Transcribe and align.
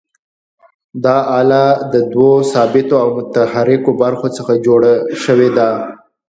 دا 1.03 1.17
آله 1.39 1.65
له 1.91 1.99
دوو 2.13 2.31
ثابتو 2.51 2.95
او 3.03 3.07
متحرکو 3.17 3.91
برخو 4.01 4.27
څخه 4.37 4.53
جوړه 4.65 4.93
شوې 5.23 5.49
ده. 5.57 5.69